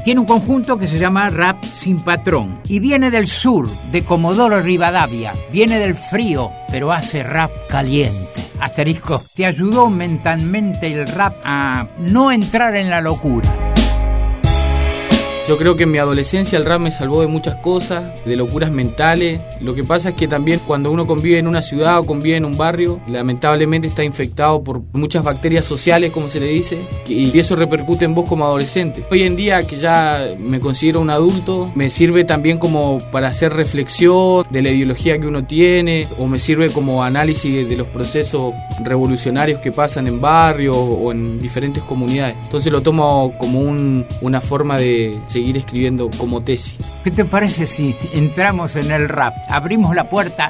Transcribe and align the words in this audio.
Tiene 0.08 0.22
un 0.22 0.26
conjunto 0.26 0.78
que 0.78 0.88
se 0.88 0.98
llama 0.98 1.28
Rap 1.28 1.62
Sin 1.66 2.00
Patrón 2.00 2.62
y 2.64 2.80
viene 2.80 3.12
del 3.12 3.28
sur, 3.28 3.68
de 3.92 4.06
Comodoro 4.06 4.62
Rivadavia. 4.62 5.34
Viene 5.52 5.80
del 5.80 5.96
frío, 5.96 6.50
pero 6.72 6.94
hace 6.94 7.24
rap 7.24 7.52
caliente. 7.68 8.42
Asterisco, 8.62 9.22
te 9.36 9.46
ayudó 9.46 9.90
mentalmente 9.90 10.88
el 10.88 11.10
rap 11.10 11.36
a 11.44 11.90
no 12.00 12.32
entrar 12.32 12.78
en 12.78 12.90
la 12.90 13.02
locura. 13.02 13.67
Yo 15.48 15.58
creo 15.58 15.78
que 15.78 15.84
en 15.84 15.92
mi 15.92 15.98
adolescencia 15.98 16.60
el 16.60 16.66
rap 16.66 16.82
me 16.82 16.92
salvó 16.92 17.22
de 17.22 17.28
muchas 17.28 17.56
cosas, 17.56 18.04
de 18.26 18.36
locuras 18.36 18.70
mentales. 18.70 19.40
Lo 19.62 19.74
que 19.76 19.84
pasa 19.86 20.10
es 20.10 20.16
que 20.16 20.28
también 20.28 20.60
cuando 20.68 20.92
uno 20.92 21.08
convive 21.08 21.40
en 21.40 21.48
una 21.48 21.62
ciudad 21.62 22.00
o 22.00 22.06
convive 22.06 22.36
en 22.36 22.44
un 22.44 22.58
barrio, 22.58 23.00
lamentablemente 23.08 23.88
está 23.88 24.04
infectado 24.04 24.62
por 24.62 24.82
muchas 24.92 25.24
bacterias 25.24 25.64
sociales, 25.64 26.12
como 26.12 26.28
se 26.28 26.42
le 26.42 26.48
dice, 26.48 26.80
y 27.08 27.40
eso 27.40 27.56
repercute 27.56 28.04
en 28.04 28.14
vos 28.14 28.28
como 28.28 28.44
adolescente. 28.44 29.06
Hoy 29.10 29.24
en 29.24 29.38
día 29.38 29.64
que 29.66 29.78
ya 29.78 30.28
me 30.38 30.60
considero 30.60 31.00
un 31.00 31.10
adulto, 31.12 31.72
me 31.76 31.90
sirve 31.90 32.26
también 32.26 32.58
como 32.58 32.98
para 33.14 33.30
hacer 33.30 33.54
reflexión 33.54 34.44
de 34.50 34.62
la 34.62 34.72
ideología 34.72 35.18
que 35.18 35.28
uno 35.28 35.46
tiene, 35.46 36.06
o 36.20 36.28
me 36.28 36.42
sirve 36.42 36.72
como 36.72 37.06
análisis 37.06 37.70
de 37.70 37.78
los 37.78 37.88
procesos 37.88 38.54
revolucionarios 38.84 39.62
que 39.62 39.72
pasan 39.72 40.08
en 40.08 40.20
barrios 40.20 40.76
o 40.78 41.10
en 41.14 41.40
diferentes 41.40 41.82
comunidades. 41.84 42.36
Entonces 42.44 42.72
lo 42.72 42.82
tomo 42.82 43.34
como 43.38 43.62
un- 43.62 44.06
una 44.22 44.42
forma 44.42 44.78
de 44.78 45.18
seguir 45.38 45.58
escribiendo 45.58 46.10
como 46.18 46.44
tesis. 46.44 46.76
¿Qué 47.04 47.12
te 47.12 47.24
parece 47.24 47.68
si 47.68 47.96
entramos 48.12 48.76
en 48.76 48.90
el 48.90 49.08
rap? 49.08 49.36
Abrimos 49.50 49.96
la 49.96 50.10
puerta 50.10 50.50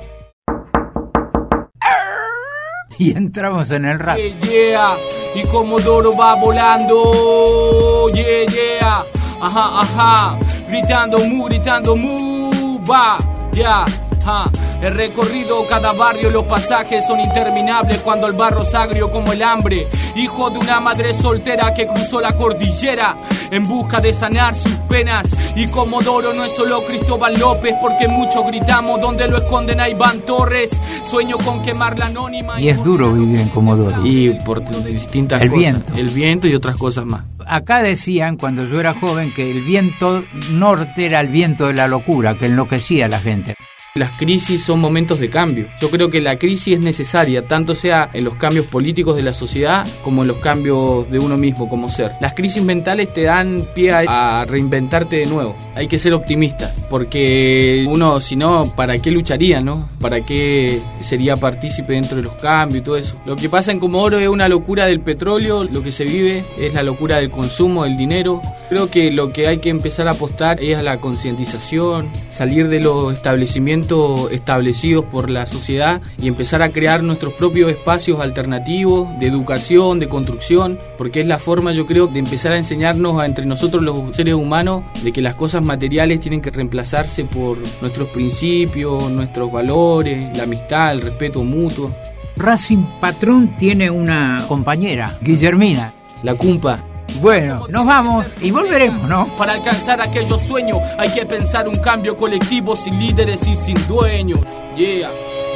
y 2.97 3.11
entramos 3.11 3.69
en 3.71 3.83
el 3.83 3.99
rap. 3.99 4.17
Yeah, 4.17 4.49
yeah, 4.49 4.97
y 5.35 5.43
Comodoro 5.47 6.15
va 6.15 6.35
volando, 6.35 8.09
yeah, 8.13 8.45
yeah, 8.45 9.05
ajá, 9.41 9.81
ajá, 9.81 10.39
gritando 10.69 11.19
mu, 11.19 11.45
gritando 11.45 11.93
mu, 11.97 12.79
va, 12.89 13.17
ya, 13.57 13.85
ja. 14.23 14.45
He 14.81 14.89
recorrido 14.89 15.65
cada 15.67 15.93
barrio, 15.93 16.29
los 16.29 16.43
pasajes 16.45 17.03
son 17.07 17.19
interminables 17.19 17.97
cuando 18.01 18.27
el 18.27 18.33
barro 18.33 18.61
es 18.61 18.75
agrio 18.75 19.09
como 19.09 19.31
el 19.31 19.41
hambre. 19.41 19.87
Hijo 20.15 20.51
de 20.51 20.59
una 20.59 20.79
madre 20.79 21.13
soltera 21.15 21.73
que 21.73 21.87
cruzó 21.87 22.21
la 22.21 22.33
cordillera 22.33 23.17
en 23.49 23.63
busca 23.63 23.99
de 23.99 24.13
sanar 24.13 24.55
sus 24.55 24.73
penas. 24.87 25.27
Y 25.55 25.67
Comodoro 25.67 26.33
no 26.33 26.43
es 26.43 26.51
solo 26.55 26.85
Cristóbal 26.85 27.39
López, 27.39 27.73
porque 27.81 28.07
muchos 28.07 28.45
gritamos 28.45 29.01
donde 29.01 29.27
lo 29.27 29.37
esconden 29.37 29.79
a 29.79 29.89
Iván 29.89 30.19
Torres. 30.21 30.69
Sueño 31.09 31.37
con 31.39 31.63
quemar 31.63 31.97
la 31.97 32.05
anónima. 32.07 32.61
Y 32.61 32.69
es 32.69 32.83
duro 32.83 33.11
vivir 33.11 33.41
en 33.41 33.49
Comodoro. 33.49 34.05
Y 34.05 34.35
por 34.41 34.63
distintas 34.83 35.41
El 35.41 35.49
cosas. 35.49 35.59
viento. 35.59 35.93
El 35.95 36.09
viento 36.09 36.47
y 36.47 36.53
otras 36.53 36.77
cosas 36.77 37.05
más. 37.05 37.23
Acá 37.49 37.81
decían 37.81 38.35
cuando 38.35 38.65
yo 38.65 38.79
era 38.79 38.93
joven 38.93 39.33
que 39.33 39.49
el 39.49 39.63
viento 39.63 40.25
norte 40.51 41.05
era 41.05 41.21
el 41.21 41.27
viento 41.27 41.67
de 41.67 41.73
la 41.73 41.87
locura, 41.87 42.37
que 42.37 42.47
enloquecía 42.47 43.05
a 43.05 43.09
la 43.09 43.21
gente. 43.21 43.55
Las 43.97 44.11
crisis 44.17 44.63
son 44.63 44.79
momentos 44.79 45.19
de 45.19 45.29
cambio. 45.29 45.67
Yo 45.81 45.89
creo 45.89 46.09
que 46.09 46.19
la 46.19 46.37
crisis 46.37 46.75
es 46.75 46.79
necesaria, 46.79 47.47
tanto 47.47 47.75
sea 47.75 48.09
en 48.13 48.23
los 48.23 48.35
cambios 48.35 48.67
políticos 48.67 49.15
de 49.15 49.23
la 49.23 49.33
sociedad 49.33 49.87
como 50.03 50.21
en 50.21 50.27
los 50.27 50.37
cambios 50.37 51.09
de 51.09 51.19
uno 51.19 51.37
mismo 51.37 51.67
como 51.67 51.89
ser. 51.89 52.11
Las 52.21 52.33
crisis 52.33 52.61
mentales 52.63 53.13
te 53.13 53.23
dan 53.23 53.67
pie 53.73 53.91
a 53.91 54.45
reinventarte 54.45 55.17
de 55.17 55.25
nuevo. 55.25 55.55
Hay 55.75 55.87
que 55.87 55.99
ser 55.99 56.13
optimista, 56.13 56.73
porque 56.89 57.85
uno, 57.87 58.21
si 58.21 58.35
no, 58.35 58.73
¿para 58.75 58.97
qué 58.97 59.11
lucharía, 59.11 59.59
no? 59.59 59.89
¿Para 59.99 60.21
qué 60.21 60.79
sería 61.01 61.35
partícipe 61.35 61.93
dentro 61.93 62.17
de 62.17 62.23
los 62.23 62.33
cambios 62.33 62.81
y 62.81 62.83
todo 62.83 62.97
eso? 62.97 63.15
Lo 63.25 63.35
que 63.35 63.49
pasa 63.49 63.71
en 63.71 63.79
Comodoro 63.79 64.19
es 64.19 64.27
una 64.27 64.47
locura 64.47 64.85
del 64.85 65.01
petróleo, 65.01 65.63
lo 65.63 65.81
que 65.81 65.91
se 65.91 66.03
vive 66.03 66.43
es 66.59 66.73
la 66.73 66.83
locura 66.83 67.17
del 67.17 67.31
consumo, 67.31 67.83
del 67.83 67.97
dinero. 67.97 68.41
Creo 68.69 68.91
que 68.91 69.11
lo 69.11 69.31
que 69.31 69.47
hay 69.47 69.59
que 69.59 69.69
empezar 69.69 70.09
a 70.09 70.11
apostar 70.11 70.61
es 70.61 70.77
a 70.77 70.83
la 70.83 70.99
concientización, 70.99 72.09
salir 72.29 72.67
de 72.67 72.81
los 72.81 73.13
establecimientos 73.13 74.29
establecidos 74.31 75.05
por 75.05 75.29
la 75.29 75.47
sociedad 75.47 76.01
y 76.21 76.27
empezar 76.27 76.61
a 76.61 76.69
crear 76.69 77.01
nuestros 77.01 77.33
propios 77.33 77.71
espacios 77.71 78.19
alternativos 78.19 79.07
de 79.19 79.27
educación, 79.27 79.99
de 79.99 80.09
construcción, 80.09 80.77
porque 80.97 81.21
es 81.21 81.27
la 81.27 81.39
forma 81.39 81.71
yo 81.71 81.85
creo 81.85 82.07
de 82.07 82.19
empezar 82.19 82.51
a 82.51 82.57
enseñarnos 82.57 83.21
a 83.21 83.25
entre 83.25 83.45
nosotros 83.45 83.81
los 83.81 84.13
seres 84.13 84.33
humanos 84.33 84.83
de 85.01 85.13
que 85.13 85.21
las 85.21 85.35
cosas 85.35 85.63
materiales 85.63 86.19
tienen 86.19 86.41
que 86.41 86.51
reemplazarse 86.51 87.23
por 87.23 87.57
nuestros 87.81 88.09
principios, 88.09 89.09
nuestros 89.09 89.49
valores, 89.49 90.35
la 90.35 90.43
amistad, 90.43 90.91
el 90.91 91.01
respeto 91.01 91.41
mutuo. 91.45 91.95
Racing 92.35 92.83
Patrón 92.99 93.55
tiene 93.57 93.89
una 93.89 94.43
compañera, 94.47 95.17
Guillermina. 95.21 95.93
La 96.23 96.35
cumpa. 96.35 96.86
Bueno, 97.15 97.65
nos 97.69 97.85
vamos 97.85 98.25
y 98.41 98.51
volveremos, 98.51 99.07
¿no? 99.09 99.35
Para 99.37 99.53
alcanzar 99.53 99.99
aquellos 100.01 100.41
sueños 100.41 100.77
hay 100.99 101.09
que 101.09 101.25
pensar 101.25 101.67
un 101.67 101.75
cambio 101.75 102.15
colectivo 102.15 102.75
sin 102.75 102.99
líderes 102.99 103.45
y 103.47 103.55
sin 103.55 103.87
dueños. 103.87 104.39
Yeah, 104.75 105.09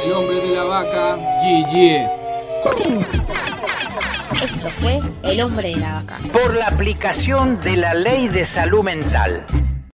el 0.04 0.12
hombre 0.12 0.36
de 0.36 0.56
la 0.56 0.64
vaca. 0.64 1.16
Yeah, 1.42 1.70
yeah. 1.70 2.10
Esto 4.42 4.68
fue 4.80 4.98
El 5.22 5.40
hombre 5.40 5.70
de 5.70 5.76
la 5.76 5.94
vaca. 5.94 6.16
por 6.32 6.56
la 6.56 6.66
aplicación 6.66 7.60
de 7.60 7.76
la 7.76 7.94
ley 7.94 8.28
de 8.28 8.52
salud 8.52 8.82
mental. 8.82 9.44